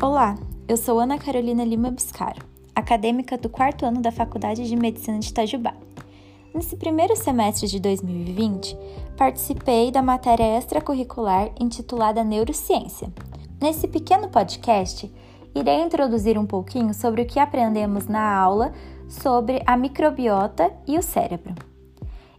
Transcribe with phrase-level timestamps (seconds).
[0.00, 0.36] Olá,
[0.68, 2.40] eu sou Ana Carolina Lima Biscaro,
[2.72, 5.74] acadêmica do quarto ano da Faculdade de Medicina de Itajubá.
[6.54, 8.78] Nesse primeiro semestre de 2020,
[9.16, 13.12] participei da matéria extracurricular intitulada Neurociência.
[13.60, 15.12] Nesse pequeno podcast,
[15.52, 18.72] irei introduzir um pouquinho sobre o que aprendemos na aula
[19.08, 21.56] sobre a microbiota e o cérebro.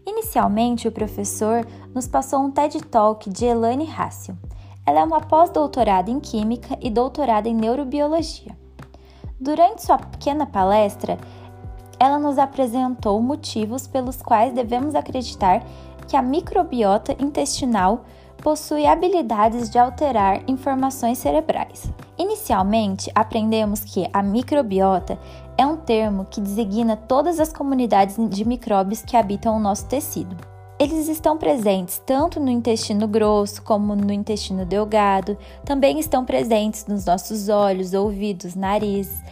[0.06, 4.34] Inicialmente, o professor nos passou um TED Talk de Elaine Rácio
[4.86, 8.56] ela é uma pós-doutorada em Química e doutorada em Neurobiologia.
[9.38, 11.16] Durante sua pequena palestra,
[11.98, 15.62] ela nos apresentou motivos pelos quais devemos acreditar
[16.08, 18.04] que a microbiota intestinal
[18.38, 21.90] possui habilidades de alterar informações cerebrais.
[22.18, 25.18] Inicialmente, aprendemos que a microbiota
[25.56, 30.49] é um termo que designa todas as comunidades de micróbios que habitam o nosso tecido.
[30.80, 37.04] Eles estão presentes tanto no intestino grosso como no intestino delgado, também estão presentes nos
[37.04, 39.22] nossos olhos, ouvidos, nariz.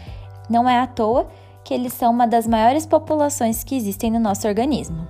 [0.51, 1.27] Não é à toa
[1.65, 5.09] que eles são uma das maiores populações que existem no nosso organismo.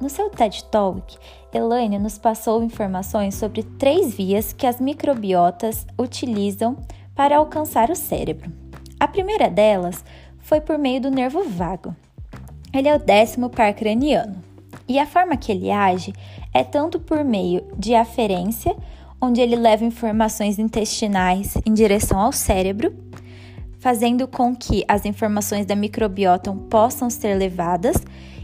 [0.00, 1.16] No seu TED Talk,
[1.52, 6.76] Elaine nos passou informações sobre três vias que as microbiotas utilizam
[7.14, 8.50] para alcançar o cérebro.
[8.98, 10.04] A primeira delas
[10.40, 11.94] foi por meio do nervo vago.
[12.72, 14.43] Ele é o décimo par craniano.
[14.86, 16.12] E a forma que ele age
[16.52, 18.76] é tanto por meio de aferência,
[19.20, 22.94] onde ele leva informações intestinais em direção ao cérebro,
[23.78, 27.96] fazendo com que as informações da microbiota possam ser levadas,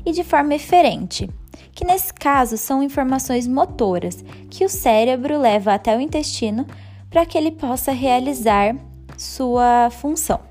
[0.04, 1.28] e de forma eferente,
[1.72, 6.66] que nesse caso são informações motoras que o cérebro leva até o intestino
[7.10, 8.74] para que ele possa realizar
[9.16, 10.49] sua função.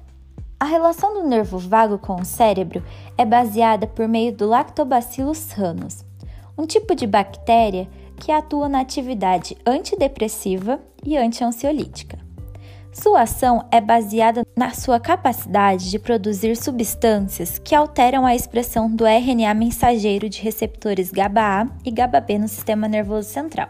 [0.59, 2.83] A relação do nervo vago com o cérebro
[3.17, 6.03] é baseada por meio do Lactobacillus rhamnus,
[6.57, 12.19] um tipo de bactéria que atua na atividade antidepressiva e antiansiolítica.
[12.91, 19.05] Sua ação é baseada na sua capacidade de produzir substâncias que alteram a expressão do
[19.05, 23.70] RNA mensageiro de receptores GABA-A e GABA-B no sistema nervoso central.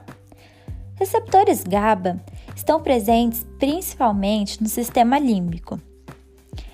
[0.95, 2.19] Receptores GABA
[2.55, 5.79] estão presentes principalmente no sistema límbico,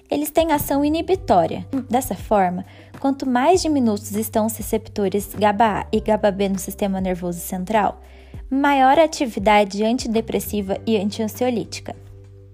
[0.10, 1.66] eles têm ação inibitória.
[1.90, 2.66] Dessa forma,
[3.00, 8.02] quanto mais diminutos estão os receptores GABA-A e GABA-B no sistema nervoso central,
[8.50, 11.96] maior a atividade antidepressiva e antiansiolítica.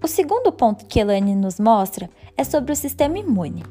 [0.02, 3.62] O segundo ponto que Elane nos mostra é sobre o sistema imune.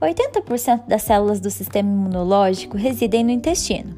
[0.00, 3.96] 80% das células do sistema imunológico residem no intestino.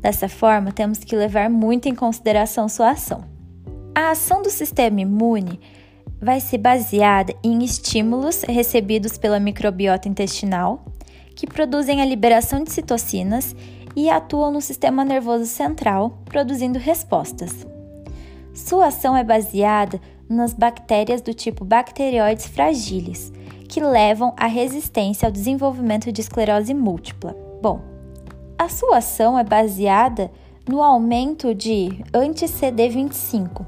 [0.00, 3.24] Dessa forma, temos que levar muito em consideração sua ação.
[3.94, 5.60] A ação do sistema imune
[6.20, 10.84] vai ser baseada em estímulos recebidos pela microbiota intestinal,
[11.34, 13.54] que produzem a liberação de citocinas
[13.94, 17.66] e atuam no sistema nervoso central, produzindo respostas.
[18.52, 23.32] Sua ação é baseada nas bactérias do tipo Bacteroides fragilis,
[23.68, 27.36] que levam à resistência ao desenvolvimento de esclerose múltipla.
[27.62, 27.80] Bom,
[28.58, 30.30] a sua ação é baseada
[30.68, 33.64] no aumento de anti-CD25,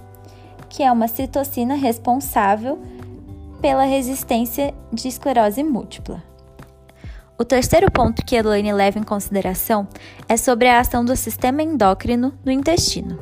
[0.71, 2.81] que é uma citocina responsável
[3.61, 6.23] pela resistência de esclerose múltipla.
[7.37, 9.89] O terceiro ponto que Elaine leva em consideração
[10.29, 13.19] é sobre a ação do sistema endócrino no intestino.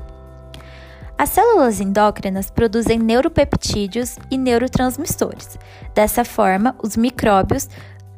[1.16, 5.58] As células endócrinas produzem neuropeptídeos e neurotransmissores.
[5.94, 7.68] Dessa forma, os micróbios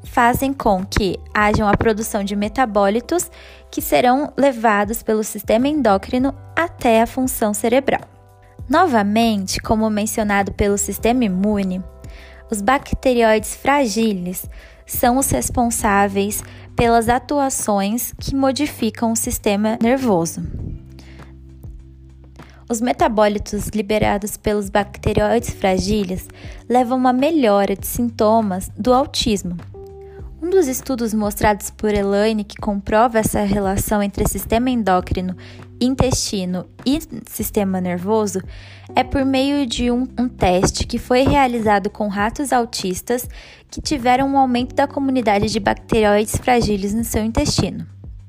[0.02, 3.30] fazem com que hajam a produção de metabólitos
[3.70, 8.19] que serão levados pelo sistema endócrino até a função cerebral.
[8.70, 11.82] Novamente, como mencionado pelo sistema imune,
[12.48, 14.48] os bacterióides fragiles
[14.86, 16.40] são os responsáveis
[16.76, 20.40] pelas atuações que modificam o sistema nervoso.
[22.70, 26.28] Os metabólitos liberados pelos bacterióides fragiles
[26.68, 29.56] levam a uma melhora de sintomas do autismo,
[30.40, 35.36] um dos estudos mostrados por Elaine que comprova essa relação entre sistema endócrino,
[35.80, 38.40] intestino e sistema nervoso
[38.94, 43.28] é por meio de um, um teste que foi realizado com ratos autistas
[43.70, 47.86] que tiveram um aumento da comunidade de bacterióides fragíveis no seu intestino.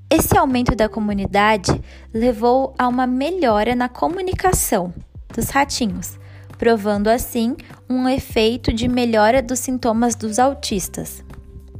[0.09, 1.71] Esse aumento da comunidade
[2.13, 4.93] levou a uma melhora na comunicação
[5.33, 6.19] dos ratinhos,
[6.57, 7.55] provando assim
[7.89, 11.23] um efeito de melhora dos sintomas dos autistas.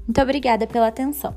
[0.08, 1.36] Muito obrigada pela atenção.